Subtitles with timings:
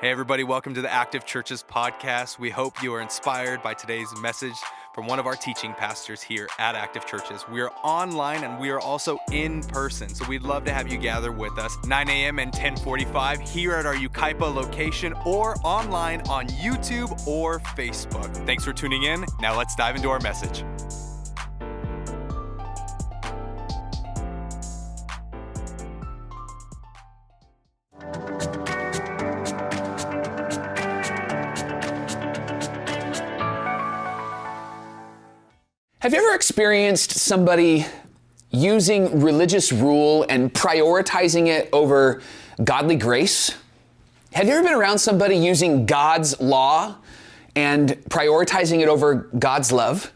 [0.00, 2.38] Hey, everybody, welcome to the Active Churches podcast.
[2.38, 4.54] We hope you are inspired by today's message
[4.94, 7.44] from one of our teaching pastors here at Active Churches.
[7.48, 10.98] We are online and we are also in person, so we'd love to have you
[10.98, 12.38] gather with us 9 a.m.
[12.38, 18.32] and 1045 here at our Yucaipa location or online on YouTube or Facebook.
[18.46, 19.26] Thanks for tuning in.
[19.40, 20.62] Now let's dive into our message.
[36.08, 37.84] Have you ever experienced somebody
[38.50, 42.22] using religious rule and prioritizing it over
[42.64, 43.54] godly grace?
[44.32, 46.96] Have you ever been around somebody using God's law
[47.54, 50.10] and prioritizing it over God's love?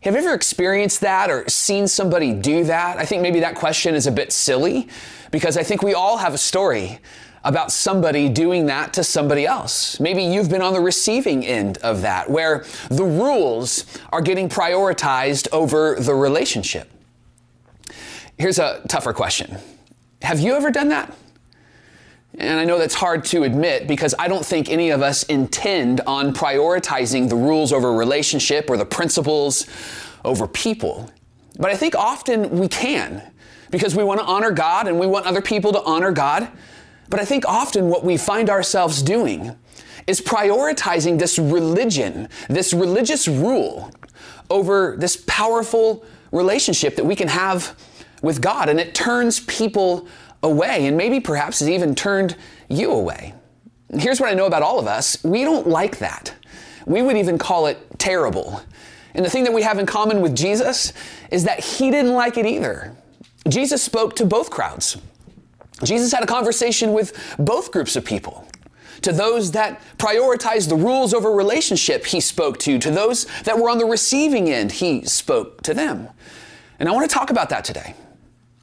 [0.00, 2.98] Have you ever experienced that or seen somebody do that?
[2.98, 4.88] I think maybe that question is a bit silly
[5.30, 6.98] because I think we all have a story
[7.44, 9.98] about somebody doing that to somebody else.
[9.98, 15.48] Maybe you've been on the receiving end of that, where the rules are getting prioritized
[15.52, 16.90] over the relationship.
[18.38, 19.58] Here's a tougher question
[20.22, 21.14] Have you ever done that?
[22.38, 26.00] And I know that's hard to admit because I don't think any of us intend
[26.02, 29.66] on prioritizing the rules over relationship or the principles
[30.24, 31.10] over people.
[31.58, 33.22] But I think often we can
[33.70, 36.48] because we want to honor God and we want other people to honor God.
[37.12, 39.54] But I think often what we find ourselves doing
[40.06, 43.92] is prioritizing this religion, this religious rule
[44.48, 47.78] over this powerful relationship that we can have
[48.22, 48.70] with God.
[48.70, 50.08] And it turns people
[50.42, 52.34] away, and maybe perhaps has even turned
[52.70, 53.34] you away.
[53.92, 56.32] Here's what I know about all of us we don't like that.
[56.86, 58.62] We would even call it terrible.
[59.12, 60.94] And the thing that we have in common with Jesus
[61.30, 62.96] is that he didn't like it either.
[63.50, 64.96] Jesus spoke to both crowds.
[65.84, 68.46] Jesus had a conversation with both groups of people.
[69.02, 72.78] To those that prioritized the rules over relationship, he spoke to.
[72.78, 76.08] To those that were on the receiving end, he spoke to them.
[76.78, 77.94] And I want to talk about that today.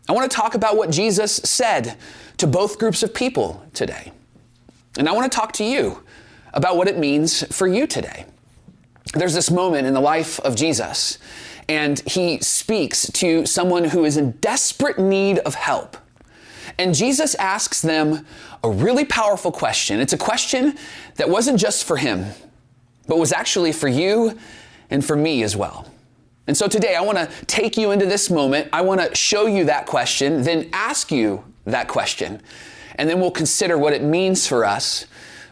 [0.08, 1.98] I want to talk about what Jesus said
[2.38, 4.12] to both groups of people today.
[4.98, 6.04] And I want to talk to you
[6.54, 8.26] about what it means for you today.
[9.14, 11.18] There's this moment in the life of Jesus,
[11.68, 15.98] and he speaks to someone who is in desperate need of help.
[16.80, 18.26] And Jesus asks them
[18.64, 20.00] a really powerful question.
[20.00, 20.78] It's a question
[21.18, 22.26] that wasn't just for him,
[23.06, 24.40] but was actually for you
[24.90, 25.92] and for me as well.
[26.48, 28.70] And so today I want to take you into this moment.
[28.72, 32.42] I want to show you that question, then ask you that question.
[32.96, 35.06] And then we'll consider what it means for us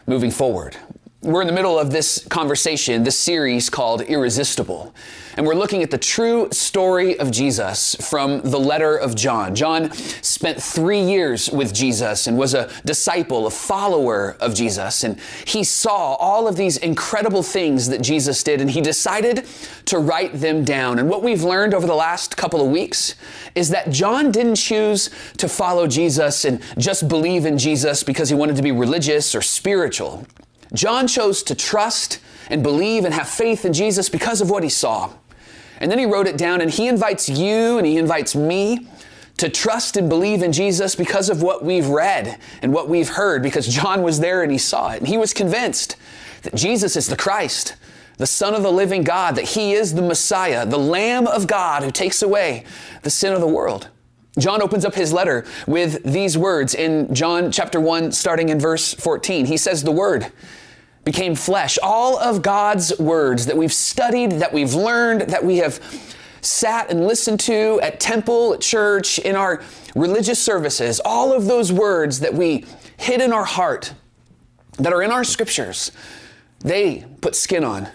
[0.06, 0.78] moving forward.
[1.20, 4.94] We're in the middle of this conversation, this series called Irresistible.
[5.36, 9.56] And we're looking at the true story of Jesus from the letter of John.
[9.56, 15.02] John spent three years with Jesus and was a disciple, a follower of Jesus.
[15.02, 19.44] And he saw all of these incredible things that Jesus did, and he decided
[19.86, 21.00] to write them down.
[21.00, 23.16] And what we've learned over the last couple of weeks
[23.56, 28.36] is that John didn't choose to follow Jesus and just believe in Jesus because he
[28.36, 30.24] wanted to be religious or spiritual.
[30.72, 32.20] John chose to trust
[32.50, 35.12] and believe and have faith in Jesus because of what he saw.
[35.80, 38.88] And then he wrote it down and he invites you and he invites me
[39.36, 43.42] to trust and believe in Jesus because of what we've read and what we've heard,
[43.42, 44.98] because John was there and he saw it.
[44.98, 45.96] And he was convinced
[46.42, 47.76] that Jesus is the Christ,
[48.16, 51.84] the Son of the living God, that he is the Messiah, the Lamb of God
[51.84, 52.64] who takes away
[53.02, 53.88] the sin of the world.
[54.38, 58.94] John opens up his letter with these words in John chapter 1, starting in verse
[58.94, 59.46] 14.
[59.46, 60.32] He says, The Word
[61.04, 61.78] became flesh.
[61.82, 65.80] All of God's words that we've studied, that we've learned, that we have
[66.40, 69.62] sat and listened to at temple, at church, in our
[69.94, 72.64] religious services, all of those words that we
[72.96, 73.92] hid in our heart,
[74.78, 75.92] that are in our scriptures,
[76.60, 77.88] they put skin on.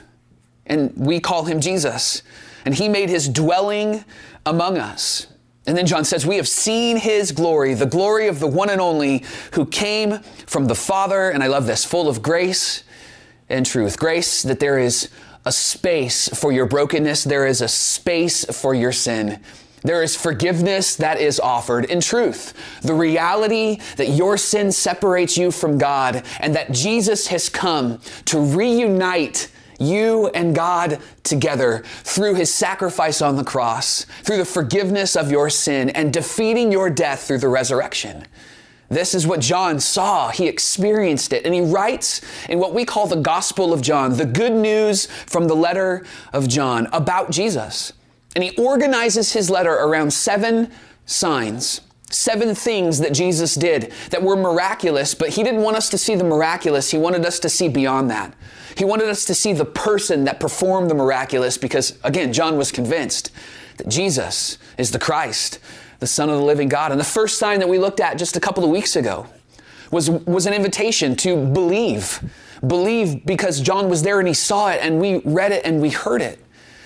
[0.66, 2.24] And we call him Jesus.
[2.66, 4.06] And he made his dwelling
[4.46, 5.28] among us.
[5.66, 8.82] And then John says, We have seen his glory, the glory of the one and
[8.82, 9.24] only
[9.54, 11.30] who came from the Father.
[11.30, 12.84] And I love this, full of grace
[13.50, 13.98] and truth.
[13.98, 15.10] Grace, that there is
[15.46, 19.40] a space for your brokenness, there is a space for your sin.
[19.84, 22.54] There is forgiveness that is offered in truth.
[22.84, 28.40] The reality that your sin separates you from God and that Jesus has come to
[28.40, 35.32] reunite you and God together through his sacrifice on the cross, through the forgiveness of
[35.32, 38.26] your sin, and defeating your death through the resurrection.
[38.90, 40.30] This is what John saw.
[40.30, 41.46] He experienced it.
[41.46, 45.48] And he writes in what we call the Gospel of John, the good news from
[45.48, 47.94] the letter of John about Jesus.
[48.36, 50.72] And he organizes his letter around seven
[51.06, 51.82] signs,
[52.14, 56.14] Seven things that Jesus did that were miraculous, but he didn't want us to see
[56.14, 56.92] the miraculous.
[56.92, 58.36] He wanted us to see beyond that.
[58.76, 62.72] He wanted us to see the person that performed the miraculous because, again, John was
[62.72, 63.32] convinced
[63.78, 65.60] that Jesus is the Christ,
[66.00, 66.92] the Son of the living God.
[66.92, 69.28] And the first sign that we looked at just a couple of weeks ago
[69.92, 72.24] was, was an invitation to believe.
[72.66, 75.90] Believe because John was there and he saw it, and we read it and we
[75.90, 76.40] heard it.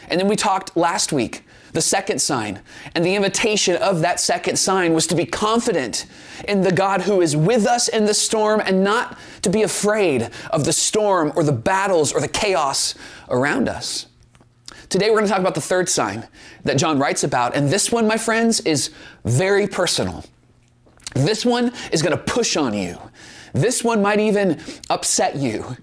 [0.09, 1.43] And then we talked last week
[1.73, 2.61] the second sign.
[2.95, 6.05] And the invitation of that second sign was to be confident
[6.47, 10.29] in the God who is with us in the storm and not to be afraid
[10.51, 12.95] of the storm or the battles or the chaos
[13.29, 14.07] around us.
[14.89, 16.27] Today we're going to talk about the third sign
[16.63, 17.55] that John writes about.
[17.55, 18.91] And this one, my friends, is
[19.25, 20.23] very personal.
[21.13, 22.97] This one is going to push on you.
[23.53, 25.75] This one might even upset you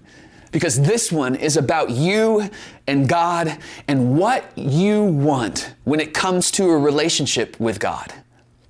[0.55, 2.49] because this one is about you
[2.87, 3.57] and God
[3.89, 8.13] and what you want when it comes to a relationship with God.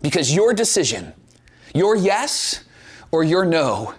[0.01, 1.13] Because your decision,
[1.75, 2.63] your yes
[3.11, 3.93] or your no,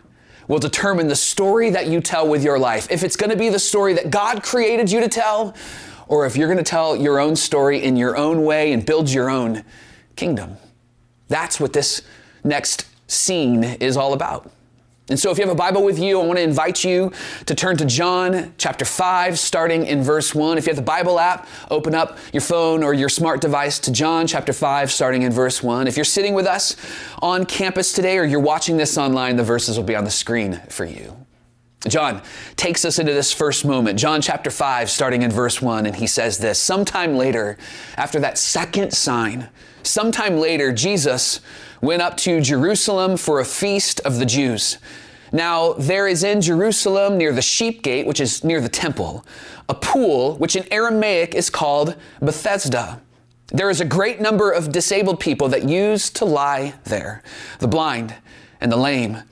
[0.48, 2.90] will determine the story that you tell with your life.
[2.90, 5.54] If it's going to be the story that God created you to tell,
[6.08, 9.08] or if you're going to tell your own story in your own way and build
[9.08, 9.62] your own
[10.16, 10.56] kingdom.
[11.28, 12.02] That's what this
[12.42, 14.50] next scene is all about.
[15.08, 17.12] And so, if you have a Bible with you, I want to invite you
[17.46, 20.58] to turn to John chapter 5, starting in verse 1.
[20.58, 23.92] If you have the Bible app, open up your phone or your smart device to
[23.92, 25.86] John chapter 5, starting in verse 1.
[25.86, 26.74] If you're sitting with us
[27.22, 30.60] on campus today or you're watching this online, the verses will be on the screen
[30.70, 31.16] for you.
[31.86, 32.20] John
[32.56, 34.00] takes us into this first moment.
[34.00, 37.56] John chapter 5, starting in verse 1, and he says this Sometime later,
[37.96, 39.50] after that second sign,
[39.86, 41.40] sometime later, Jesus
[41.80, 44.78] went up to Jerusalem for a feast of the Jews.
[45.32, 49.24] Now, there is in Jerusalem near the sheep gate, which is near the temple,
[49.68, 53.00] a pool which in Aramaic is called Bethesda.
[53.48, 57.22] There is a great number of disabled people that used to lie there
[57.58, 58.14] the blind,
[58.60, 59.22] and the lame,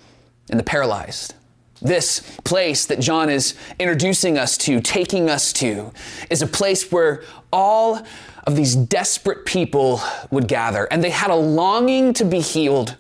[0.51, 1.35] and the paralyzed.
[1.81, 5.93] This place that John is introducing us to, taking us to,
[6.31, 7.23] is a place where
[7.53, 8.07] all
[8.45, 10.01] of these desperate people
[10.31, 12.97] would gather, and they had a longing to be healed.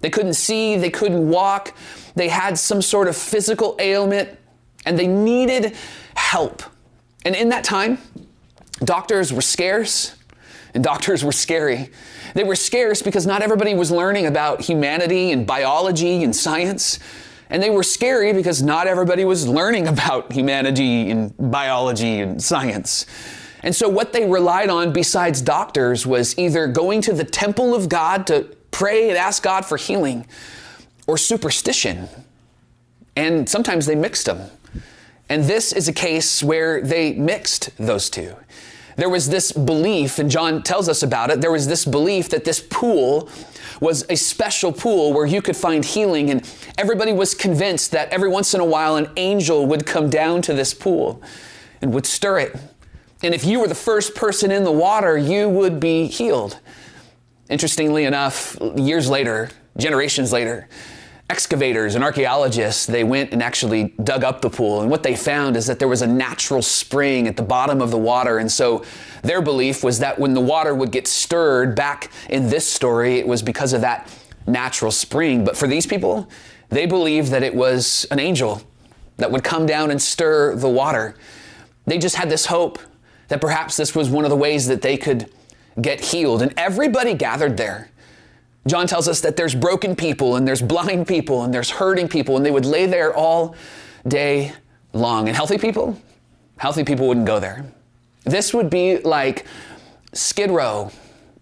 [0.00, 1.76] They couldn't see, they couldn't walk,
[2.14, 4.38] they had some sort of physical ailment,
[4.84, 5.76] and they needed
[6.14, 6.62] help.
[7.24, 7.98] And in that time,
[8.84, 10.16] doctors were scarce
[10.76, 11.90] and doctors were scary.
[12.34, 16.98] They were scarce because not everybody was learning about humanity and biology and science.
[17.48, 23.06] And they were scary because not everybody was learning about humanity and biology and science.
[23.66, 27.88] And so, what they relied on besides doctors was either going to the temple of
[27.88, 30.24] God to pray and ask God for healing
[31.08, 32.08] or superstition.
[33.16, 34.52] And sometimes they mixed them.
[35.28, 38.36] And this is a case where they mixed those two.
[38.94, 42.44] There was this belief, and John tells us about it, there was this belief that
[42.44, 43.28] this pool
[43.80, 46.48] was a special pool where you could find healing, and
[46.78, 50.54] everybody was convinced that every once in a while an angel would come down to
[50.54, 51.20] this pool
[51.82, 52.56] and would stir it
[53.26, 56.60] and if you were the first person in the water, you would be healed.
[57.50, 60.68] Interestingly enough, years later, generations later,
[61.28, 64.80] excavators and archaeologists they went and actually dug up the pool.
[64.80, 67.90] And what they found is that there was a natural spring at the bottom of
[67.90, 68.38] the water.
[68.38, 68.84] And so
[69.22, 73.26] their belief was that when the water would get stirred back in this story it
[73.26, 74.08] was because of that
[74.46, 75.44] natural spring.
[75.44, 76.28] But for these people
[76.68, 78.62] they believed that it was an angel
[79.16, 81.16] that would come down and stir the water.
[81.86, 82.78] They just had this hope
[83.28, 85.30] that perhaps this was one of the ways that they could
[85.80, 86.42] get healed.
[86.42, 87.90] And everybody gathered there.
[88.66, 92.36] John tells us that there's broken people and there's blind people and there's hurting people,
[92.36, 93.54] and they would lay there all
[94.06, 94.52] day
[94.92, 95.28] long.
[95.28, 96.00] And healthy people,
[96.56, 97.64] healthy people wouldn't go there.
[98.24, 99.46] This would be like
[100.12, 100.90] Skid Row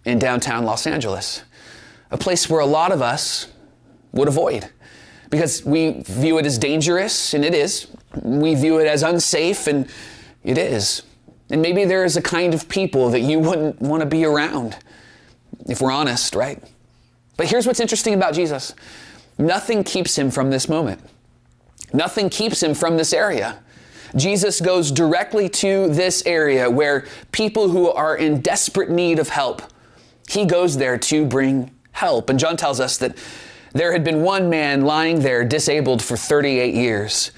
[0.04, 1.42] in downtown Los Angeles,
[2.10, 3.48] a place where a lot of us
[4.12, 4.68] would avoid
[5.30, 7.88] because we view it as dangerous, and it is.
[8.22, 9.88] We view it as unsafe, and
[10.44, 11.02] it is.
[11.50, 14.76] And maybe there is a kind of people that you wouldn't want to be around,
[15.66, 16.62] if we're honest, right?
[17.36, 18.74] But here's what's interesting about Jesus
[19.36, 21.00] nothing keeps him from this moment,
[21.92, 23.58] nothing keeps him from this area.
[24.16, 29.60] Jesus goes directly to this area where people who are in desperate need of help,
[30.28, 32.30] he goes there to bring help.
[32.30, 33.16] And John tells us that
[33.72, 37.32] there had been one man lying there disabled for 38 years.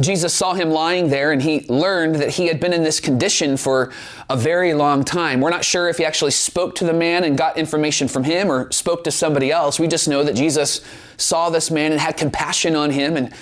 [0.00, 3.56] Jesus saw him lying there and he learned that he had been in this condition
[3.56, 3.92] for
[4.28, 5.40] a very long time.
[5.40, 8.50] We're not sure if he actually spoke to the man and got information from him
[8.50, 9.78] or spoke to somebody else.
[9.78, 10.80] We just know that Jesus
[11.16, 13.32] saw this man and had compassion on him and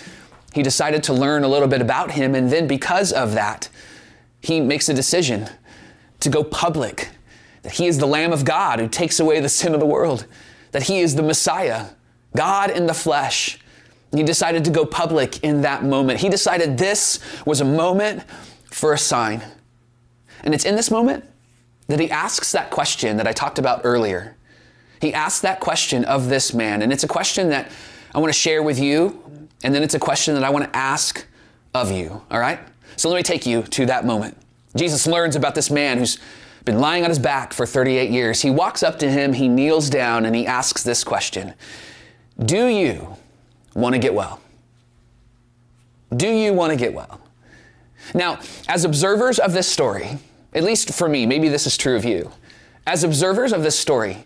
[0.53, 2.35] he decided to learn a little bit about him.
[2.35, 3.71] And then because of that,
[4.43, 5.49] he makes a decision
[6.21, 7.09] to go public
[7.63, 10.27] that he is the Lamb of God who takes away the sin of the world.
[10.73, 11.89] that he is the Messiah,
[12.35, 13.59] God in the flesh.
[14.15, 16.21] He decided to go public in that moment.
[16.21, 18.25] He decided this was a moment
[18.67, 19.43] for a sign.
[20.45, 21.25] And it's in this moment
[21.87, 24.37] that he asks that question that I talked about earlier.
[25.01, 27.71] He asks that question of this man, and it's a question that
[28.15, 29.23] I want to share with you,
[29.65, 31.27] and then it's a question that I want to ask
[31.75, 32.61] of you, all right?
[32.97, 34.37] So let me take you to that moment.
[34.77, 36.19] Jesus learns about this man who's
[36.65, 38.41] been lying on his back for 38 years.
[38.43, 41.55] He walks up to him, he kneels down, and he asks this question
[42.45, 43.17] Do you
[43.75, 44.41] want to get well?
[46.15, 47.21] Do you want to get well?
[48.15, 50.19] Now, as observers of this story,
[50.53, 52.31] at least for me, maybe this is true of you,
[52.87, 54.25] as observers of this story,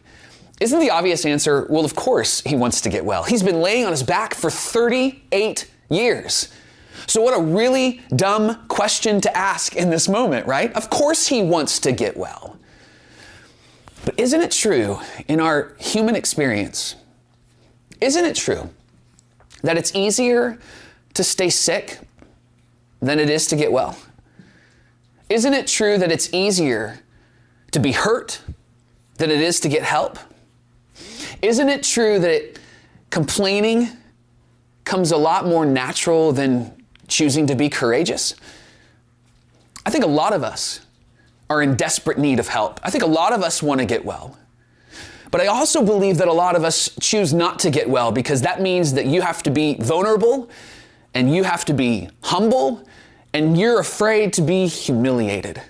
[0.61, 3.23] isn't the obvious answer, well, of course he wants to get well.
[3.23, 6.49] He's been laying on his back for 38 years.
[7.07, 10.73] So, what a really dumb question to ask in this moment, right?
[10.73, 12.59] Of course he wants to get well.
[14.05, 14.99] But isn't it true
[15.29, 16.97] in our human experience?
[18.01, 18.71] Isn't it true
[19.67, 20.59] that it's easier
[21.15, 21.99] to stay sick
[23.01, 23.99] than it is to get well?
[25.29, 27.01] Isn't it true that it's easier
[27.73, 28.41] to be hurt
[29.19, 30.19] than it is to get help?
[31.43, 32.59] Isn't it true that
[33.11, 33.89] complaining
[34.85, 38.35] comes a lot more natural than choosing to be courageous?
[39.85, 40.81] I think a lot of us
[41.51, 42.81] are in desperate need of help.
[42.83, 44.39] I think a lot of us want to get well.
[45.37, 48.41] But I also believe that a lot of us choose not to get well because
[48.41, 50.49] that means that you have to be vulnerable
[51.13, 52.89] and you have to be humble
[53.35, 55.61] and you're afraid to be humiliated.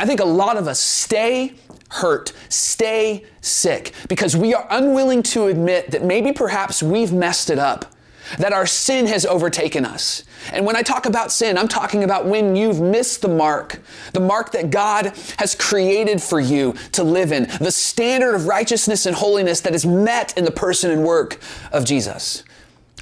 [0.00, 1.54] I think a lot of us stay
[1.88, 7.60] hurt, stay sick because we are unwilling to admit that maybe perhaps we've messed it
[7.60, 7.93] up
[8.38, 10.24] that our sin has overtaken us.
[10.52, 13.80] And when I talk about sin, I'm talking about when you've missed the mark,
[14.12, 19.06] the mark that God has created for you to live in, the standard of righteousness
[19.06, 21.40] and holiness that is met in the person and work
[21.72, 22.44] of Jesus.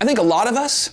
[0.01, 0.91] I think a lot of us,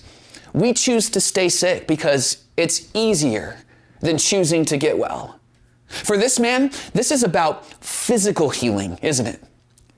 [0.52, 3.58] we choose to stay sick because it's easier
[4.00, 5.38] than choosing to get well.
[5.86, 9.42] For this man, this is about physical healing, isn't it?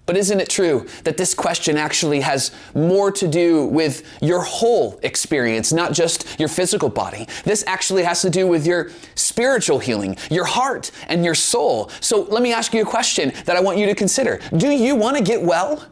[0.05, 4.99] But isn't it true that this question actually has more to do with your whole
[5.03, 7.29] experience, not just your physical body?
[7.45, 11.89] This actually has to do with your spiritual healing, your heart, and your soul.
[12.01, 14.41] So let me ask you a question that I want you to consider.
[14.57, 15.87] Do you want to get well?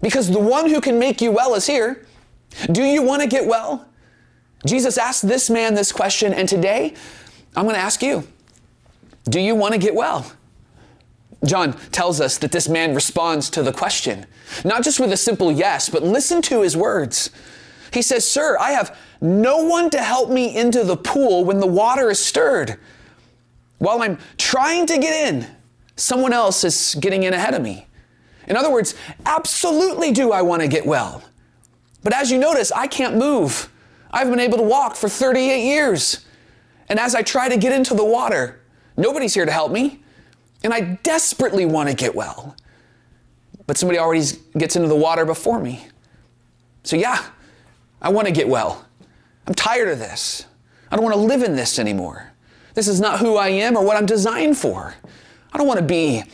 [0.00, 2.06] Because the one who can make you well is here.
[2.70, 3.88] Do you want to get well?
[4.64, 6.94] Jesus asked this man this question, and today
[7.56, 8.26] I'm going to ask you
[9.24, 10.30] Do you want to get well?
[11.46, 14.26] John tells us that this man responds to the question,
[14.64, 17.30] not just with a simple yes, but listen to his words.
[17.92, 21.66] He says, Sir, I have no one to help me into the pool when the
[21.66, 22.78] water is stirred.
[23.78, 25.46] While I'm trying to get in,
[25.96, 27.86] someone else is getting in ahead of me.
[28.46, 31.22] In other words, absolutely do I want to get well.
[32.02, 33.70] But as you notice, I can't move.
[34.10, 36.24] I've been able to walk for 38 years.
[36.88, 38.60] And as I try to get into the water,
[38.96, 40.03] nobody's here to help me
[40.64, 42.56] and I desperately want to get well.
[43.66, 44.24] But somebody already
[44.58, 45.86] gets into the water before me.
[46.82, 47.24] So, yeah,
[48.02, 48.84] I want to get well.
[49.46, 50.46] I'm tired of this.
[50.90, 52.32] I don't want to live in this anymore.
[52.74, 54.94] This is not who I am or what I'm designed for.
[55.52, 56.24] I don't want to be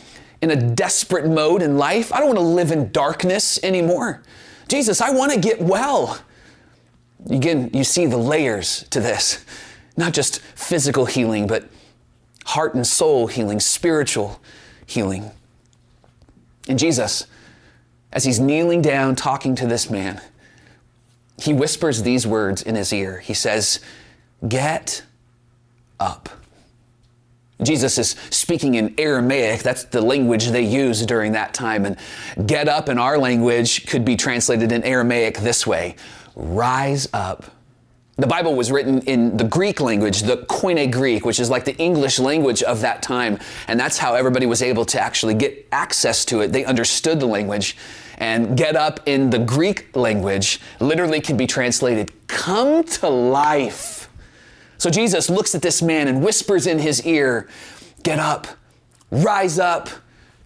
[0.41, 2.11] in a desperate mode in life.
[2.11, 4.23] I don't want to live in darkness anymore.
[4.67, 6.19] Jesus, I want to get well.
[7.29, 9.45] Again, you see the layers to this.
[9.97, 11.69] Not just physical healing, but
[12.45, 14.41] heart and soul healing, spiritual
[14.85, 15.31] healing.
[16.67, 17.27] And Jesus,
[18.11, 20.21] as he's kneeling down talking to this man,
[21.37, 23.19] he whispers these words in his ear.
[23.19, 23.79] He says,
[24.47, 25.03] Get
[25.99, 26.29] up.
[27.63, 29.61] Jesus is speaking in Aramaic.
[29.61, 31.85] That's the language they used during that time.
[31.85, 31.97] And
[32.47, 35.95] get up in our language could be translated in Aramaic this way
[36.35, 37.45] Rise up
[38.17, 41.75] the Bible was written in the Greek language, the Koine Greek, which is like the
[41.77, 43.39] English language of that time.
[43.67, 46.51] And that's how everybody was able to actually get access to it.
[46.51, 47.77] They understood the language.
[48.17, 54.09] And get up in the Greek language literally can be translated, come to life.
[54.77, 57.47] So Jesus looks at this man and whispers in his ear,
[58.03, 58.47] Get up,
[59.11, 59.89] rise up,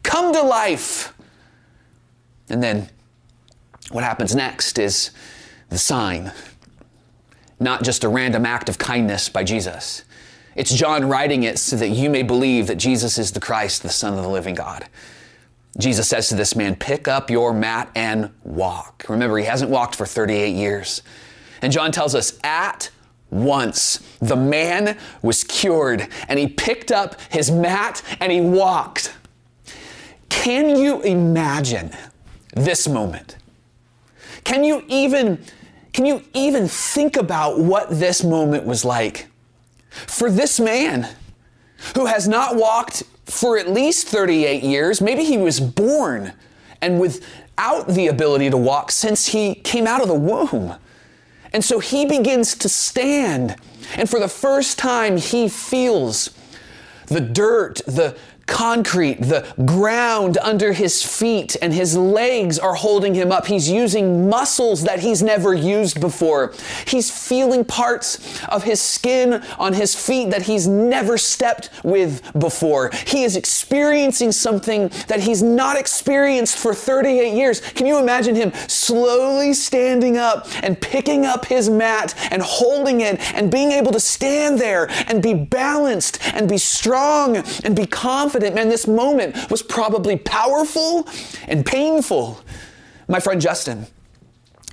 [0.03, 1.13] come to life.
[2.50, 2.89] And then
[3.91, 5.12] what happens next is
[5.69, 6.31] the sign
[7.59, 10.03] not just a random act of kindness by Jesus.
[10.55, 13.89] It's John writing it so that you may believe that Jesus is the Christ, the
[13.89, 14.88] Son of the living God.
[15.77, 19.05] Jesus says to this man, Pick up your mat and walk.
[19.09, 21.01] Remember, he hasn't walked for 38 years.
[21.62, 22.89] And John tells us, At
[23.29, 29.13] once the man was cured, and he picked up his mat and he walked.
[30.29, 31.91] Can you imagine
[32.53, 33.35] this moment?
[34.43, 35.43] Can you even
[35.96, 39.28] can you even think about what this moment was like?
[39.90, 41.08] For this man
[41.96, 46.34] who has not walked for at least 38 years, maybe he was born
[46.82, 50.75] and without the ability to walk since he came out of the womb.
[51.54, 53.56] And so he begins to stand,
[53.96, 56.30] and for the first time, he feels
[57.06, 63.32] the dirt, the concrete, the ground under his feet, and his legs are holding him
[63.32, 63.48] up.
[63.48, 66.54] He's using muscles that he's never used before.
[66.86, 72.92] He's feeling parts of his skin on his feet that he's never stepped with before.
[73.08, 77.62] He is experiencing something that he's not experienced for 38 years.
[77.62, 83.20] Can you imagine him slowly standing up and picking up his mat and holding it
[83.36, 88.35] and being able to stand there and be balanced and be strong and be confident?
[88.36, 91.08] Confident, man, this moment was probably powerful
[91.48, 92.38] and painful.
[93.08, 93.88] My friend Justin,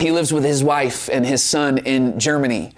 [0.01, 2.73] he lives with his wife and his son in Germany.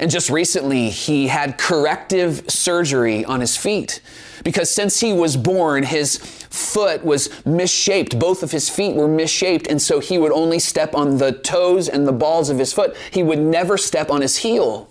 [0.00, 4.00] And just recently, he had corrective surgery on his feet
[4.42, 8.18] because since he was born, his foot was misshaped.
[8.18, 11.90] Both of his feet were misshaped, and so he would only step on the toes
[11.90, 12.96] and the balls of his foot.
[13.10, 14.88] He would never step on his heel.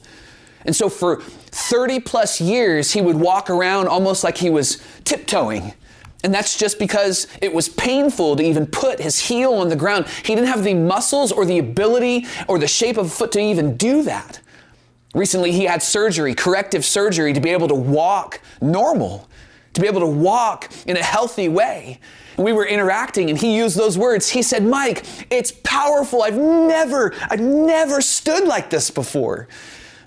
[0.66, 5.74] And so for 30 plus years, he would walk around almost like he was tiptoeing.
[6.24, 10.08] And that's just because it was painful to even put his heel on the ground.
[10.24, 13.40] He didn't have the muscles or the ability or the shape of a foot to
[13.40, 14.40] even do that.
[15.14, 19.30] Recently, he had surgery, corrective surgery, to be able to walk normal,
[19.74, 22.00] to be able to walk in a healthy way.
[22.38, 24.30] And we were interacting and he used those words.
[24.30, 26.24] He said, Mike, it's powerful.
[26.24, 29.50] I've never, I've never stood like this before.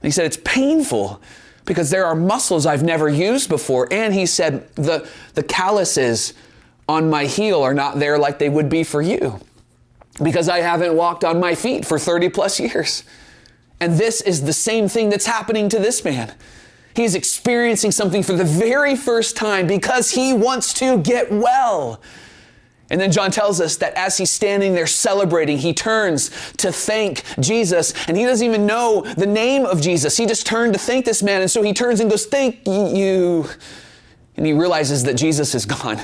[0.04, 1.20] He said, It's painful
[1.64, 3.88] because there are muscles I've never used before.
[3.92, 6.34] And he said, The, the calluses
[6.88, 9.40] on my heel are not there like they would be for you
[10.22, 13.04] because I haven't walked on my feet for 30 plus years.
[13.80, 16.32] And this is the same thing that's happening to this man.
[16.94, 22.00] He's experiencing something for the very first time because he wants to get well.
[22.94, 27.24] And then John tells us that as he's standing there celebrating, he turns to thank
[27.40, 27.92] Jesus.
[28.06, 30.16] And he doesn't even know the name of Jesus.
[30.16, 31.40] He just turned to thank this man.
[31.40, 33.48] And so he turns and goes, Thank you.
[34.36, 36.00] And he realizes that Jesus is gone.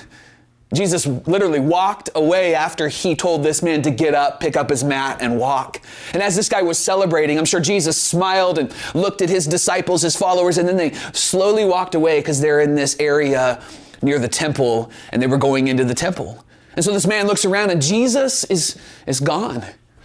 [0.75, 4.83] Jesus literally walked away after he told this man to get up, pick up his
[4.83, 5.81] mat, and walk.
[6.13, 10.03] And as this guy was celebrating, I'm sure Jesus smiled and looked at his disciples,
[10.03, 13.63] his followers, and then they slowly walked away because they're in this area
[14.03, 16.45] near the temple and they were going into the temple.
[16.81, 18.75] And so this man looks around and Jesus is,
[19.07, 19.63] is gone.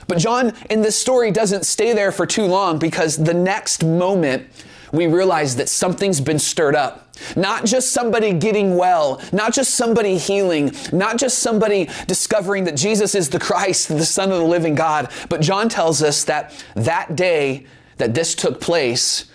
[0.09, 4.45] But John in this story doesn't stay there for too long because the next moment
[4.91, 7.15] we realize that something's been stirred up.
[7.37, 13.15] Not just somebody getting well, not just somebody healing, not just somebody discovering that Jesus
[13.15, 17.15] is the Christ, the Son of the living God, but John tells us that that
[17.15, 17.67] day
[17.99, 19.31] that this took place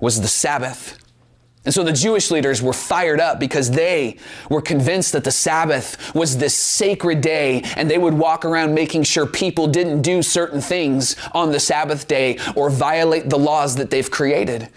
[0.00, 0.98] was the Sabbath.
[1.68, 4.16] And so the Jewish leaders were fired up because they
[4.48, 9.02] were convinced that the Sabbath was this sacred day and they would walk around making
[9.02, 13.90] sure people didn't do certain things on the Sabbath day or violate the laws that
[13.90, 14.70] they've created.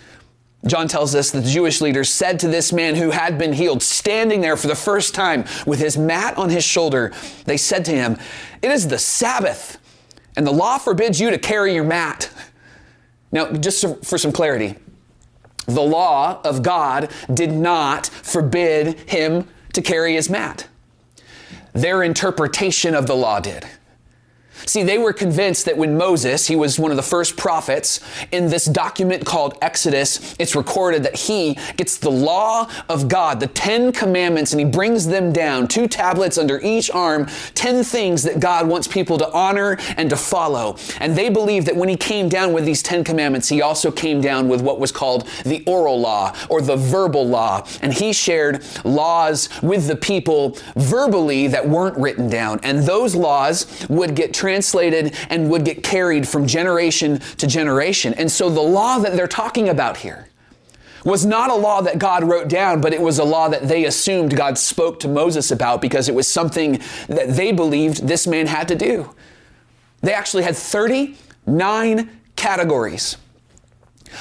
[0.68, 3.82] John tells us that the Jewish leaders said to this man who had been healed,
[3.82, 7.14] standing there for the first time with his mat on his shoulder,
[7.46, 8.18] they said to him,
[8.62, 9.78] It is the Sabbath,
[10.36, 12.30] and the law forbids you to carry your mat.
[13.32, 14.76] Now, just for some clarity,
[15.74, 20.68] the law of God did not forbid him to carry his mat.
[21.74, 23.66] Their interpretation of the law did.
[24.66, 28.00] See, they were convinced that when Moses, he was one of the first prophets,
[28.32, 33.48] in this document called Exodus, it's recorded that he gets the law of God, the
[33.48, 38.40] Ten Commandments, and he brings them down, two tablets under each arm, ten things that
[38.40, 40.78] God wants people to honor and to follow.
[41.00, 44.22] And they believe that when he came down with these Ten Commandments, he also came
[44.22, 47.66] down with what was called the oral law or the verbal law.
[47.82, 52.60] And he shared laws with the people verbally that weren't written down.
[52.64, 58.14] And those laws would get translated translated and would get carried from generation to generation.
[58.16, 60.28] And so the law that they're talking about here
[61.06, 63.86] was not a law that God wrote down, but it was a law that they
[63.86, 68.46] assumed God spoke to Moses about because it was something that they believed this man
[68.46, 69.16] had to do.
[70.02, 73.18] They actually had 39 categories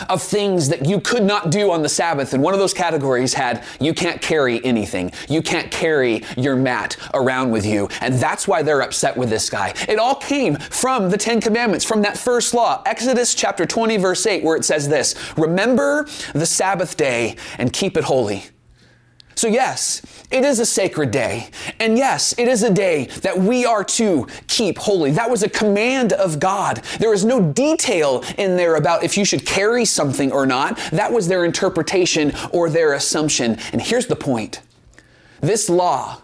[0.09, 2.33] of things that you could not do on the Sabbath.
[2.35, 5.13] And one of those categories had you can't carry anything.
[5.29, 7.89] You can't carry your mat around with you.
[8.01, 9.75] And that's why they're upset with this guy.
[9.89, 14.27] It all came from the Ten Commandments, from that first law, Exodus chapter 20, verse
[14.27, 18.45] 8, where it says this Remember the Sabbath day and keep it holy.
[19.35, 21.49] So, yes, it is a sacred day.
[21.79, 25.13] And yes, it is a day that we are to keep holy.
[25.13, 26.83] That was a command of God.
[26.99, 30.77] There is no detail in there about if you should carry something or not.
[30.93, 33.59] That was their interpretation or their assumption.
[33.73, 34.61] And here's the point
[35.41, 36.21] this law,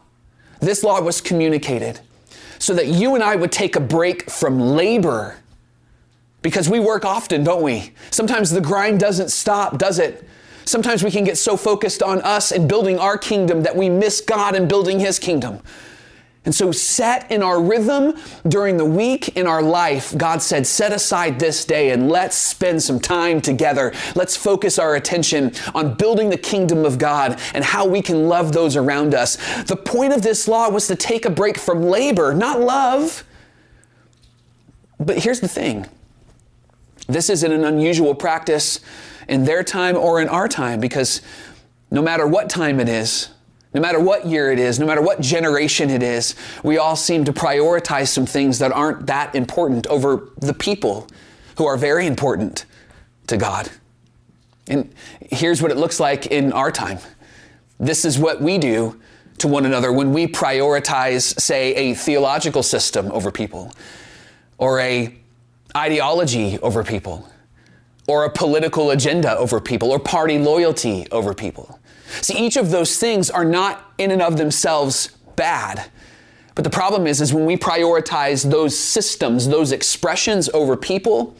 [0.60, 2.00] this law was communicated
[2.58, 5.36] so that you and I would take a break from labor.
[6.42, 7.92] Because we work often, don't we?
[8.10, 10.28] Sometimes the grind doesn't stop, does it?
[10.66, 14.20] Sometimes we can get so focused on us and building our kingdom that we miss
[14.20, 15.62] God and building His kingdom.
[16.44, 20.92] And so, set in our rhythm during the week in our life, God said, set
[20.92, 23.92] aside this day and let's spend some time together.
[24.14, 28.52] Let's focus our attention on building the kingdom of God and how we can love
[28.52, 29.36] those around us.
[29.64, 33.24] The point of this law was to take a break from labor, not love.
[35.00, 35.86] But here's the thing
[37.08, 38.80] this isn't an unusual practice
[39.28, 41.22] in their time or in our time because
[41.90, 43.30] no matter what time it is,
[43.74, 47.24] no matter what year it is, no matter what generation it is, we all seem
[47.24, 51.06] to prioritize some things that aren't that important over the people
[51.58, 52.64] who are very important
[53.26, 53.70] to God.
[54.68, 56.98] And here's what it looks like in our time.
[57.78, 59.00] This is what we do
[59.38, 63.72] to one another when we prioritize, say, a theological system over people,
[64.58, 65.14] or a
[65.76, 67.28] ideology over people,
[68.06, 71.80] or a political agenda over people, or party loyalty over people.
[72.22, 75.90] See, each of those things are not in and of themselves bad.
[76.54, 81.36] But the problem is, is when we prioritize those systems, those expressions over people,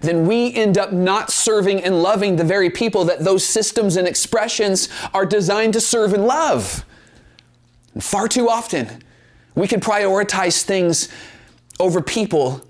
[0.00, 4.06] then we end up not serving and loving the very people that those systems and
[4.06, 6.84] expressions are designed to serve and love.
[7.94, 9.02] And far too often,
[9.54, 11.08] we can prioritize things
[11.80, 12.66] over people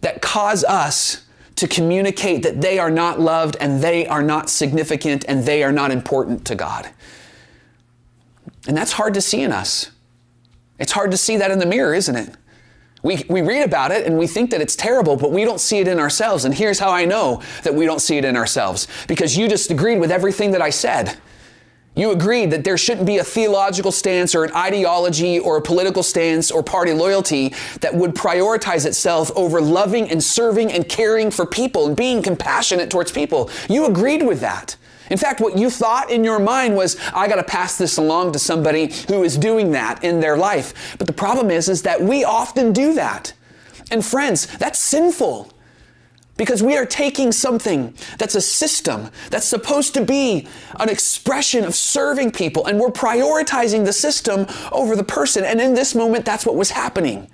[0.00, 1.23] that cause us
[1.56, 5.72] to communicate that they are not loved and they are not significant and they are
[5.72, 6.88] not important to God.
[8.66, 9.90] And that's hard to see in us.
[10.78, 12.34] It's hard to see that in the mirror, isn't it?
[13.02, 15.78] We, we read about it and we think that it's terrible, but we don't see
[15.78, 16.46] it in ourselves.
[16.46, 19.70] And here's how I know that we don't see it in ourselves because you just
[19.70, 21.18] agreed with everything that I said.
[21.96, 26.02] You agreed that there shouldn't be a theological stance or an ideology or a political
[26.02, 31.46] stance or party loyalty that would prioritize itself over loving and serving and caring for
[31.46, 33.48] people and being compassionate towards people.
[33.68, 34.76] You agreed with that.
[35.10, 38.32] In fact, what you thought in your mind was, I got to pass this along
[38.32, 40.96] to somebody who is doing that in their life.
[40.98, 43.32] But the problem is, is that we often do that.
[43.90, 45.52] And friends, that's sinful.
[46.36, 50.48] Because we are taking something that's a system that's supposed to be
[50.80, 55.44] an expression of serving people, and we're prioritizing the system over the person.
[55.44, 57.28] And in this moment, that's what was happening.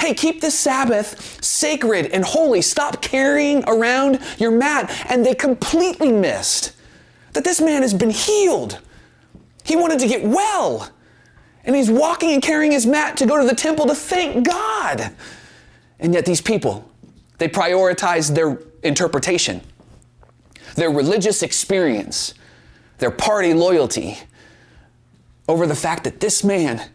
[0.00, 2.62] Hey, keep the Sabbath sacred and holy.
[2.62, 4.90] Stop carrying around your mat.
[5.08, 6.72] And they completely missed
[7.32, 8.80] that this man has been healed.
[9.64, 10.90] He wanted to get well.
[11.64, 15.14] And he's walking and carrying his mat to go to the temple to thank God.
[15.98, 16.90] And yet, these people,
[17.38, 19.60] they prioritize their interpretation,
[20.76, 22.34] their religious experience,
[22.98, 24.18] their party loyalty
[25.48, 26.90] over the fact that this man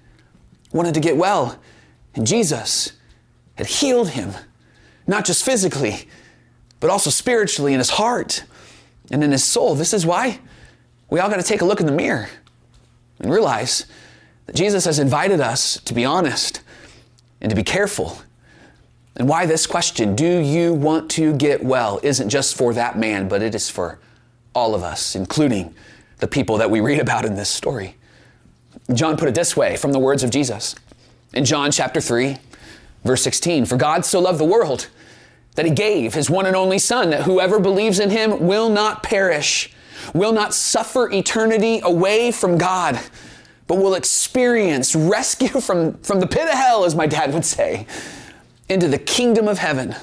[0.72, 1.60] wanted to get well
[2.16, 2.94] and Jesus
[3.56, 4.34] had healed him,
[5.08, 6.08] not just physically,
[6.80, 8.44] but also spiritually in his heart
[9.12, 9.76] and in his soul.
[9.76, 10.40] This is why
[11.10, 12.30] we all got to take a look in the mirror
[13.20, 13.86] and realize
[14.46, 16.62] that Jesus has invited us to be honest
[17.42, 18.22] and to be careful
[19.16, 23.28] and why this question, do you want to get well, isn't just for that man,
[23.28, 24.00] but it is for
[24.56, 25.74] all of us, including
[26.20, 27.96] the people that we read about in this story.
[28.94, 30.76] John put it this way from the words of Jesus.
[31.34, 32.38] In John chapter 3,
[33.04, 34.88] verse 16, For God so loved the world
[35.56, 39.04] that he gave his one and only Son, that whoever believes in him will not
[39.04, 39.72] perish,
[40.14, 43.00] will not suffer eternity away from God,
[43.68, 47.86] but will experience rescue from, from the pit of hell, as my dad would say
[48.70, 49.96] into the kingdom of heaven.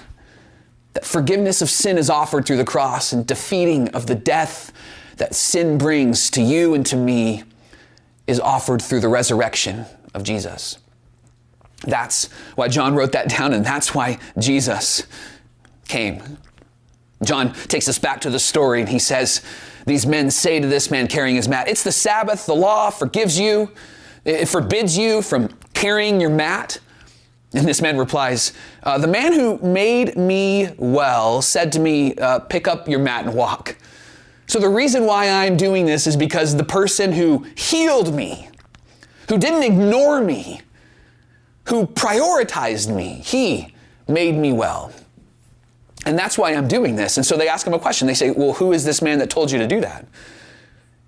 [0.93, 4.73] That forgiveness of sin is offered through the cross and defeating of the death
[5.17, 7.45] that sin brings to you and to me
[8.27, 10.79] is offered through the resurrection of Jesus.
[11.87, 15.05] That's why John wrote that down, and that's why Jesus
[15.89, 16.39] came.
[17.23, 19.43] John takes us back to the story, and he says,
[19.87, 23.39] These men say to this man carrying his mat, It's the Sabbath, the law forgives
[23.39, 23.71] you,
[24.25, 26.81] it forbids you from carrying your mat.
[27.53, 32.41] And this man replies, uh, The man who made me well said to me, uh,
[32.41, 33.77] Pick up your mat and walk.
[34.47, 38.49] So the reason why I'm doing this is because the person who healed me,
[39.29, 40.61] who didn't ignore me,
[41.65, 43.75] who prioritized me, he
[44.07, 44.93] made me well.
[46.05, 47.17] And that's why I'm doing this.
[47.17, 48.07] And so they ask him a question.
[48.07, 50.07] They say, Well, who is this man that told you to do that?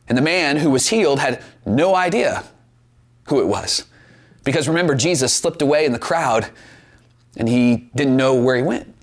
[0.08, 2.42] And the man who was healed had no idea
[3.28, 3.84] who it was.
[4.48, 6.48] Because remember, Jesus slipped away in the crowd
[7.36, 8.94] and he didn't know where he went.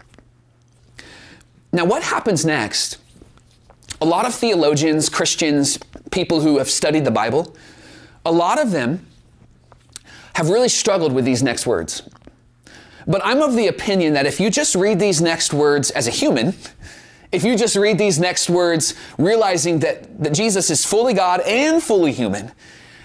[1.72, 2.98] Now, what happens next?
[4.02, 5.78] A lot of theologians, Christians,
[6.10, 7.56] people who have studied the Bible,
[8.26, 9.06] a lot of them
[10.34, 12.02] have really struggled with these next words.
[13.06, 16.12] But I'm of the opinion that if you just read these next words as a
[16.12, 16.56] human,
[17.32, 21.84] if you just read these next words realizing that, that Jesus is fully God and
[21.84, 22.52] fully human,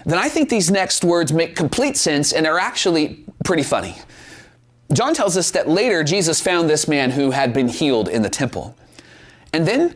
[0.05, 3.95] then I think these next words make complete sense and are actually pretty funny.
[4.93, 8.29] John tells us that later Jesus found this man who had been healed in the
[8.29, 8.75] temple.
[9.53, 9.95] And then,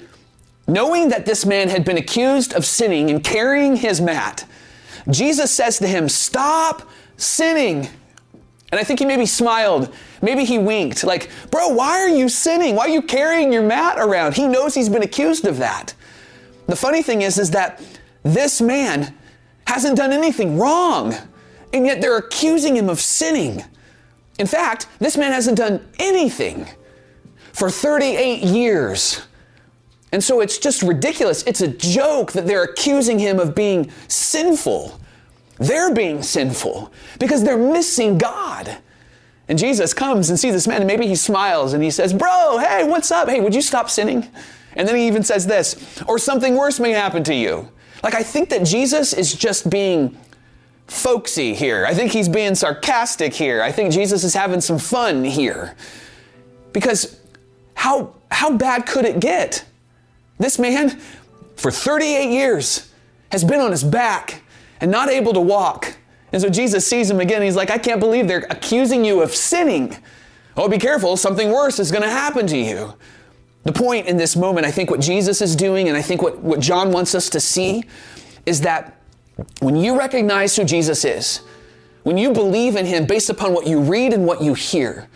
[0.67, 4.45] knowing that this man had been accused of sinning and carrying his mat,
[5.09, 7.87] Jesus says to him, Stop sinning.
[8.71, 9.93] And I think he maybe smiled.
[10.21, 12.75] Maybe he winked, like, Bro, why are you sinning?
[12.75, 14.35] Why are you carrying your mat around?
[14.35, 15.93] He knows he's been accused of that.
[16.67, 17.81] The funny thing is, is that
[18.23, 19.13] this man
[19.67, 21.15] hasn't done anything wrong,
[21.73, 23.63] and yet they're accusing him of sinning.
[24.37, 26.67] In fact, this man hasn't done anything
[27.53, 29.25] for 38 years.
[30.11, 31.43] And so it's just ridiculous.
[31.43, 34.99] It's a joke that they're accusing him of being sinful.
[35.57, 38.77] They're being sinful because they're missing God.
[39.47, 42.57] And Jesus comes and sees this man, and maybe he smiles and he says, Bro,
[42.59, 43.29] hey, what's up?
[43.29, 44.27] Hey, would you stop sinning?
[44.75, 47.69] And then he even says this, or something worse may happen to you.
[48.05, 50.15] Like, I think that Jesus is just being
[50.85, 51.87] folksy here.
[51.87, 53.63] I think he's being sarcastic here.
[53.63, 55.75] I think Jesus is having some fun here.
[56.71, 57.19] Because
[57.73, 59.65] how, how bad could it get?
[60.37, 61.01] This man,
[61.55, 62.93] for 38 years,
[63.31, 64.43] has been on his back
[64.79, 65.97] and not able to walk.
[66.31, 67.41] And so Jesus sees him again.
[67.41, 69.97] he's like, I can't believe they're accusing you of sinning.
[70.55, 72.93] Oh, be careful, something worse is going to happen to you.
[73.65, 76.37] The point in this moment, I think what Jesus is doing, and I think what,
[76.37, 77.83] what John wants us to see,
[78.45, 79.01] is that
[79.59, 81.41] when you recognize who Jesus is,
[82.03, 85.07] when you believe in him based upon what you read and what you hear,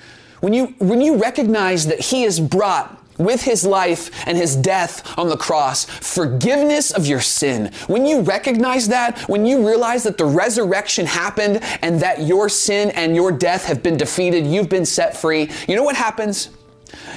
[0.42, 5.18] when you, when you recognize that he has brought with his life and his death
[5.18, 7.72] on the cross, forgiveness of your sin.
[7.88, 12.90] When you recognize that, when you realize that the resurrection happened and that your sin
[12.92, 16.50] and your death have been defeated, you've been set free, you know what happens?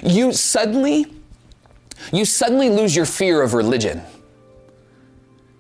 [0.03, 1.07] You suddenly,
[2.13, 4.03] you suddenly lose your fear of religion.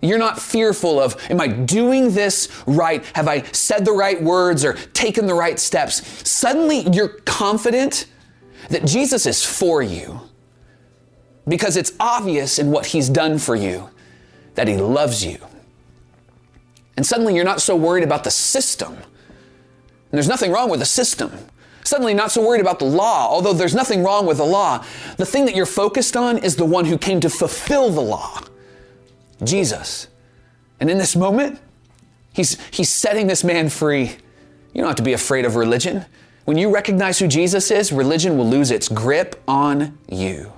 [0.01, 3.05] You're not fearful of, am I doing this right?
[3.15, 6.29] Have I said the right words or taken the right steps?
[6.29, 8.07] Suddenly you're confident
[8.69, 10.21] that Jesus is for you
[11.47, 13.91] because it's obvious in what he's done for you
[14.55, 15.39] that he loves you.
[16.97, 18.93] And suddenly you're not so worried about the system.
[18.93, 21.33] And there's nothing wrong with the system.
[21.85, 24.85] Suddenly not so worried about the law, although there's nothing wrong with the law.
[25.16, 28.40] The thing that you're focused on is the one who came to fulfill the law.
[29.42, 30.09] Jesus.
[30.81, 31.61] And in this moment,
[32.33, 34.16] he's, he's setting this man free.
[34.73, 36.05] You don't have to be afraid of religion.
[36.45, 40.53] When you recognize who Jesus is, religion will lose its grip on you.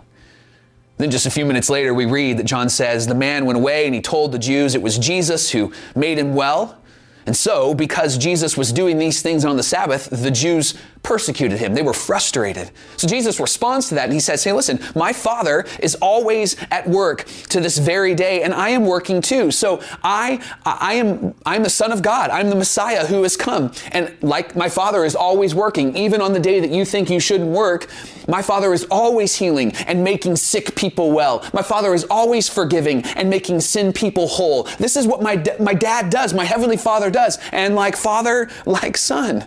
[0.96, 3.86] Then, just a few minutes later, we read that John says, The man went away
[3.86, 6.78] and he told the Jews it was Jesus who made him well.
[7.26, 11.74] And so, because Jesus was doing these things on the Sabbath, the Jews persecuted him.
[11.74, 12.72] They were frustrated.
[12.96, 16.88] So Jesus responds to that and he says, Hey, listen, my Father is always at
[16.88, 19.52] work to this very day, and I am working too.
[19.52, 22.30] So I, I am, I'm the Son of God.
[22.30, 23.70] I'm the Messiah who has come.
[23.92, 27.20] And like my Father is always working, even on the day that you think you
[27.20, 27.86] shouldn't work,
[28.26, 31.44] my Father is always healing and making sick people well.
[31.52, 34.64] My Father is always forgiving and making sin people whole.
[34.78, 37.38] This is what my, my dad does, my Heavenly Father does.
[37.52, 39.44] And like Father, like Son.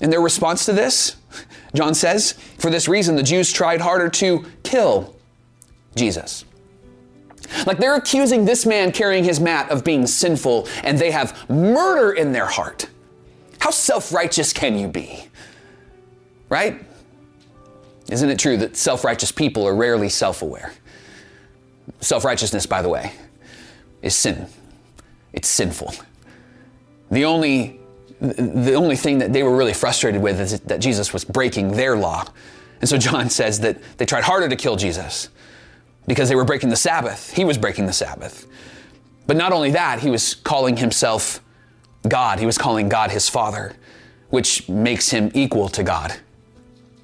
[0.00, 1.16] In their response to this,
[1.74, 5.14] John says, for this reason, the Jews tried harder to kill
[5.94, 6.44] Jesus.
[7.66, 12.12] Like they're accusing this man carrying his mat of being sinful, and they have murder
[12.12, 12.88] in their heart.
[13.58, 15.26] How self righteous can you be?
[16.48, 16.84] Right?
[18.10, 20.72] Isn't it true that self righteous people are rarely self aware?
[22.00, 23.12] Self righteousness, by the way,
[24.00, 24.46] is sin.
[25.32, 25.92] It's sinful.
[27.10, 27.79] The only
[28.20, 31.96] the only thing that they were really frustrated with is that Jesus was breaking their
[31.96, 32.24] law.
[32.80, 35.28] And so John says that they tried harder to kill Jesus
[36.06, 37.32] because they were breaking the Sabbath.
[37.32, 38.46] He was breaking the Sabbath.
[39.26, 41.40] But not only that, he was calling himself
[42.08, 42.38] God.
[42.38, 43.74] He was calling God his Father,
[44.30, 46.14] which makes him equal to God.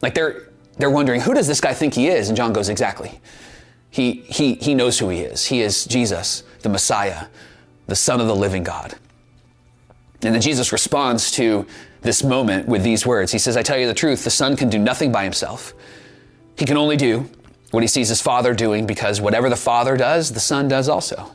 [0.02, 2.28] Like they're they're wondering, who does this guy think he is?
[2.28, 3.20] And John goes, exactly.
[3.90, 5.46] He he he knows who he is.
[5.46, 7.26] He is Jesus, the Messiah,
[7.86, 8.96] the Son of the living God.
[10.22, 11.66] And then Jesus responds to
[12.02, 13.32] this moment with these words.
[13.32, 15.74] He says, I tell you the truth, the Son can do nothing by himself.
[16.56, 17.28] He can only do
[17.70, 21.34] what he sees his Father doing because whatever the Father does, the Son does also.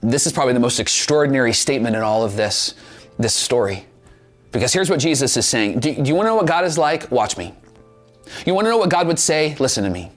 [0.00, 2.74] this is probably the most extraordinary statement in all of this,
[3.18, 3.86] this story.
[4.52, 6.78] Because here's what Jesus is saying Do, do you want to know what God is
[6.78, 7.10] like?
[7.10, 7.54] Watch me.
[8.46, 9.56] You want to know what God would say?
[9.58, 10.10] Listen to me.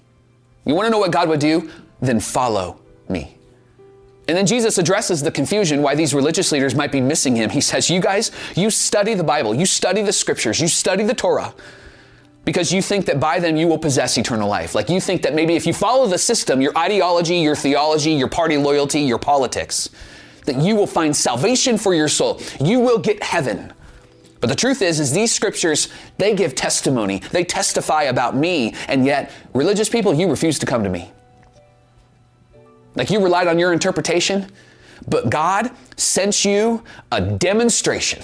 [0.65, 1.71] You want to know what God would do?
[2.01, 3.36] Then follow me.
[4.27, 7.49] And then Jesus addresses the confusion why these religious leaders might be missing him.
[7.49, 11.13] He says, You guys, you study the Bible, you study the scriptures, you study the
[11.13, 11.53] Torah
[12.47, 14.73] because you think that by them you will possess eternal life.
[14.73, 18.29] Like you think that maybe if you follow the system, your ideology, your theology, your
[18.29, 19.89] party loyalty, your politics,
[20.45, 22.41] that you will find salvation for your soul.
[22.61, 23.73] You will get heaven.
[24.39, 27.19] But the truth is, is these scriptures, they give testimony.
[27.19, 31.11] They testify about me, and yet religious people, you refuse to come to me.
[32.97, 34.47] Like you relied on your interpretation,
[35.07, 38.23] but God sent you a demonstration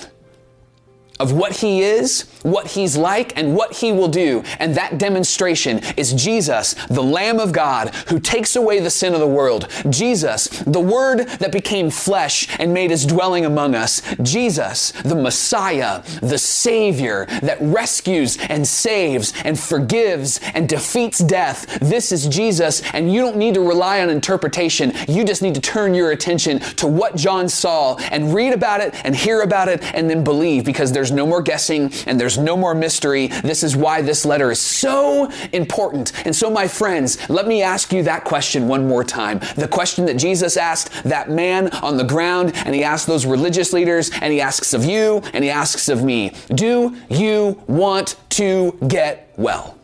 [1.23, 4.43] of what he is, what he's like, and what he will do.
[4.59, 9.21] And that demonstration is Jesus, the Lamb of God, who takes away the sin of
[9.21, 9.69] the world.
[9.89, 14.01] Jesus, the Word that became flesh and made his dwelling among us.
[14.21, 21.79] Jesus, the Messiah, the Savior that rescues and saves and forgives and defeats death.
[21.79, 24.91] This is Jesus, and you don't need to rely on interpretation.
[25.07, 28.93] You just need to turn your attention to what John saw and read about it
[29.05, 32.58] and hear about it and then believe because there's no more guessing and there's no
[32.58, 33.28] more mystery.
[33.28, 36.12] This is why this letter is so important.
[36.26, 39.39] And so, my friends, let me ask you that question one more time.
[39.56, 43.73] The question that Jesus asked that man on the ground, and he asked those religious
[43.73, 48.78] leaders, and he asks of you, and he asks of me Do you want to
[48.88, 49.78] get well?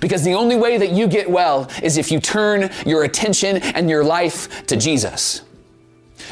[0.00, 3.90] Because the only way that you get well is if you turn your attention and
[3.90, 5.42] your life to Jesus.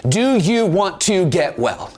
[0.09, 1.93] Do you want to get well?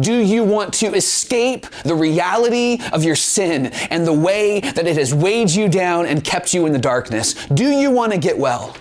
[0.00, 4.96] Do you want to escape the reality of your sin and the way that it
[4.96, 7.34] has weighed you down and kept you in the darkness?
[7.46, 8.76] Do you want to get well?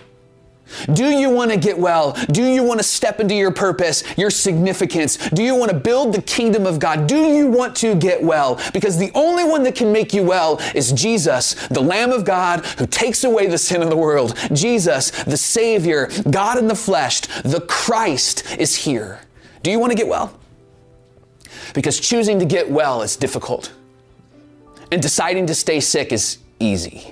[0.94, 2.12] Do you want to get well?
[2.32, 5.18] Do you want to step into your purpose, your significance?
[5.30, 7.08] Do you want to build the kingdom of God?
[7.08, 8.60] Do you want to get well?
[8.74, 12.66] Because the only one that can make you well is Jesus, the Lamb of God
[12.66, 14.38] who takes away the sin of the world.
[14.54, 19.22] Jesus, the Savior, God in the flesh, the Christ is here.
[19.64, 20.38] Do you want to get well?
[21.74, 23.74] Because choosing to get well is difficult,
[24.92, 27.12] and deciding to stay sick is easy.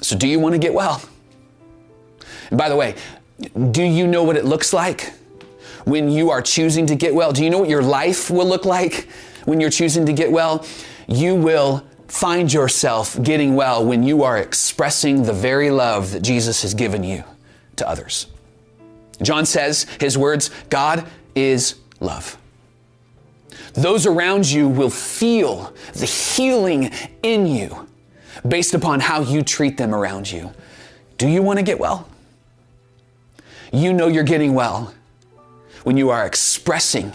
[0.00, 1.02] So, do you want to get well?
[2.50, 2.94] And by the way,
[3.70, 5.12] do you know what it looks like
[5.84, 7.32] when you are choosing to get well?
[7.32, 9.08] Do you know what your life will look like
[9.44, 10.64] when you're choosing to get well?
[11.06, 16.62] You will find yourself getting well when you are expressing the very love that Jesus
[16.62, 17.22] has given you
[17.76, 18.26] to others.
[19.22, 22.38] John says his words God is love.
[23.74, 26.90] Those around you will feel the healing
[27.22, 27.88] in you
[28.46, 30.52] based upon how you treat them around you.
[31.16, 32.08] Do you want to get well?
[33.72, 34.94] You know you're getting well
[35.84, 37.12] when you are expressing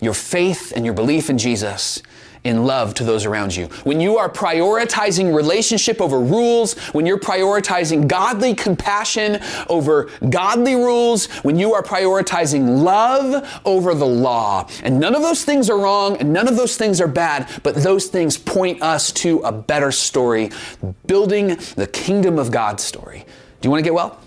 [0.00, 2.02] your faith and your belief in Jesus
[2.44, 3.66] in love to those around you.
[3.84, 11.26] When you are prioritizing relationship over rules, when you're prioritizing godly compassion over godly rules,
[11.42, 14.68] when you are prioritizing love over the law.
[14.82, 17.74] And none of those things are wrong and none of those things are bad, but
[17.74, 20.50] those things point us to a better story,
[21.06, 23.24] building the kingdom of God story.
[23.60, 24.18] Do you want to get well?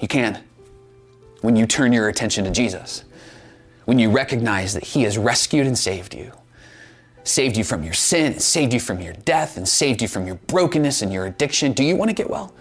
[0.00, 0.42] You can
[1.42, 3.04] when you turn your attention to Jesus,
[3.86, 6.32] when you recognize that He has rescued and saved you
[7.30, 10.36] saved you from your sin, saved you from your death, and saved you from your
[10.46, 11.72] brokenness and your addiction.
[11.72, 12.52] Do you want to get well?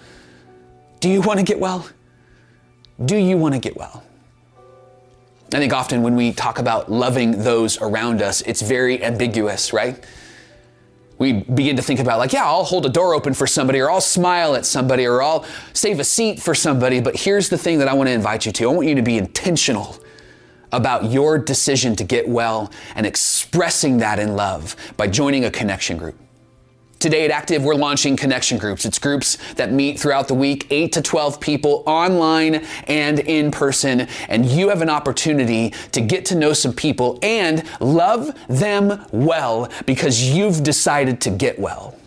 [1.00, 1.88] Do you want to get well?
[3.04, 4.04] Do you want to get well?
[5.54, 10.04] I think often when we talk about loving those around us, it's very ambiguous, right?
[11.18, 13.90] We begin to think about, like, yeah, I'll hold a door open for somebody, or
[13.90, 17.02] I'll smile at somebody, or I'll save a seat for somebody.
[17.02, 19.02] But here's the thing that I want to invite you to I want you to
[19.02, 19.98] be intentional
[20.72, 25.98] about your decision to get well and expressing that in love by joining a connection
[25.98, 26.16] group.
[27.00, 28.86] Today at Active, we're launching connection groups.
[28.86, 32.56] It's groups that meet throughout the week, 8 to 12 people online
[32.88, 34.02] and in person.
[34.28, 39.70] And you have an opportunity to get to know some people and love them well
[39.86, 41.99] because you've decided to get well.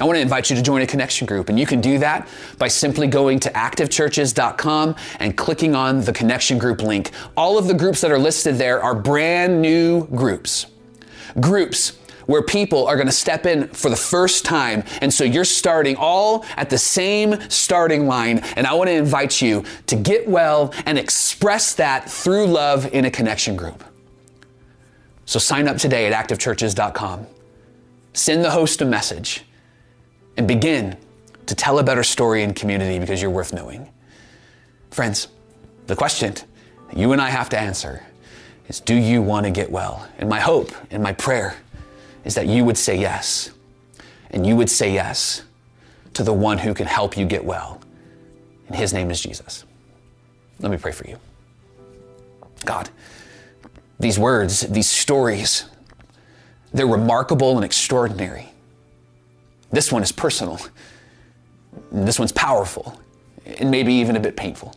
[0.00, 2.28] I want to invite you to join a connection group, and you can do that
[2.56, 7.10] by simply going to activechurches.com and clicking on the connection group link.
[7.36, 10.66] All of the groups that are listed there are brand new groups.
[11.40, 14.84] Groups where people are going to step in for the first time.
[15.00, 18.40] And so you're starting all at the same starting line.
[18.54, 23.06] And I want to invite you to get well and express that through love in
[23.06, 23.82] a connection group.
[25.24, 27.26] So sign up today at activechurches.com.
[28.12, 29.44] Send the host a message
[30.38, 30.96] and begin
[31.46, 33.90] to tell a better story in community because you're worth knowing.
[34.90, 35.28] Friends,
[35.86, 36.34] the question
[36.94, 38.02] you and I have to answer
[38.68, 40.08] is do you want to get well?
[40.18, 41.56] And my hope and my prayer
[42.24, 43.50] is that you would say yes.
[44.30, 45.42] And you would say yes
[46.14, 47.80] to the one who can help you get well.
[48.68, 49.64] And his name is Jesus.
[50.60, 51.18] Let me pray for you.
[52.64, 52.90] God,
[53.98, 55.64] these words, these stories,
[56.72, 58.52] they're remarkable and extraordinary.
[59.70, 60.60] This one is personal.
[61.92, 63.00] This one's powerful
[63.58, 64.74] and maybe even a bit painful.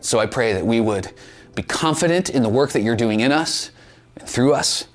[0.00, 1.12] So I pray that we would
[1.54, 3.70] be confident in the work that you're doing in us
[4.16, 4.86] and through us,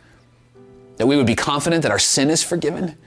[0.97, 2.97] that we would be confident that our sin is forgiven,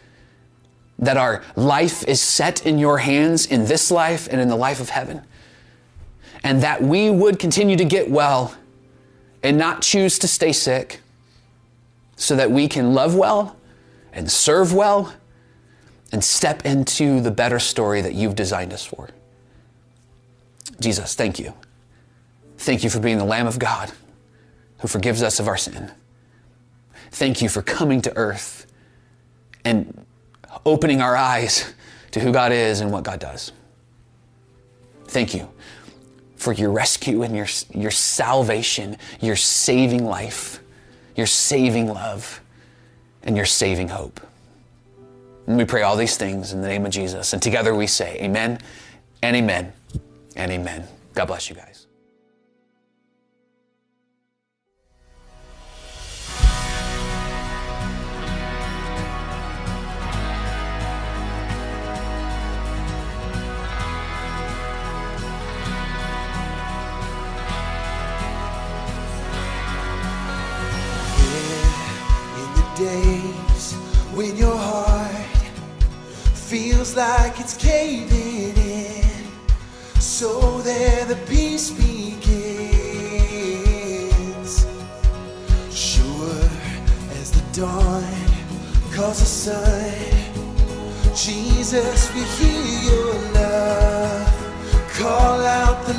[0.98, 4.80] that our life is set in your hands in this life and in the life
[4.80, 5.22] of heaven,
[6.42, 8.54] and that we would continue to get well
[9.42, 11.00] and not choose to stay sick
[12.16, 13.56] so that we can love well
[14.12, 15.12] and serve well
[16.12, 19.08] and step into the better story that you've designed us for.
[20.78, 21.54] Jesus, thank you.
[22.58, 23.90] Thank you for being the Lamb of God
[24.78, 25.90] who forgives us of our sin.
[27.10, 28.66] Thank you for coming to earth
[29.64, 30.04] and
[30.66, 31.72] opening our eyes
[32.10, 33.52] to who God is and what God does.
[35.06, 35.48] Thank you
[36.36, 40.60] for your rescue and your, your salvation, your saving life,
[41.16, 42.40] your saving love,
[43.22, 44.20] and your saving hope.
[45.46, 47.32] And we pray all these things in the name of Jesus.
[47.32, 48.58] And together we say, Amen
[49.22, 49.72] and Amen
[50.36, 50.86] and Amen.
[51.14, 51.86] God bless you guys.
[72.74, 73.11] days
[76.96, 79.04] like it's caving in.
[80.00, 82.12] So there the peace begins.
[85.70, 86.48] Sure
[87.20, 88.04] as the dawn
[88.92, 89.94] calls the sun,
[91.14, 94.28] Jesus, we hear your love.
[94.92, 95.94] Call out the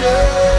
[0.00, 0.49] future.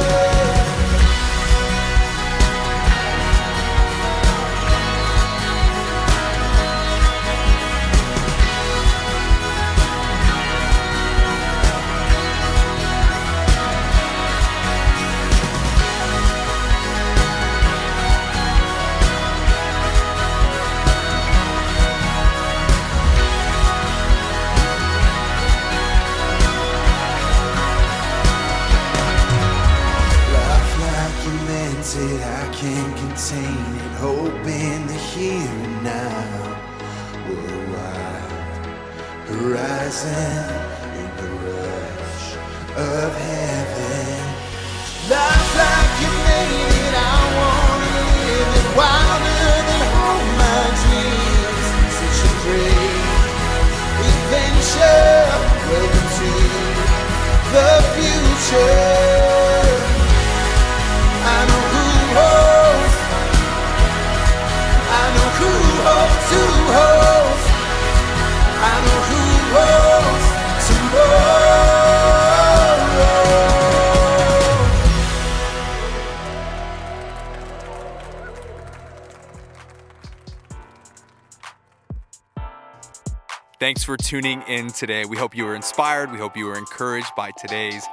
[83.71, 85.05] Thanks for tuning in today.
[85.05, 86.11] We hope you were inspired.
[86.11, 87.85] We hope you were encouraged by today's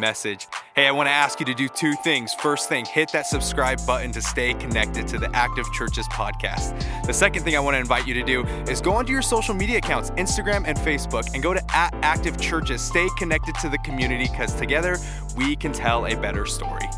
[0.00, 0.48] message.
[0.74, 2.32] Hey, I want to ask you to do two things.
[2.32, 6.82] First thing, hit that subscribe button to stay connected to the Active Churches podcast.
[7.04, 9.54] The second thing I want to invite you to do is go onto your social
[9.54, 12.80] media accounts, Instagram and Facebook, and go to at Active Churches.
[12.80, 14.96] Stay connected to the community because together
[15.36, 16.88] we can tell a better story.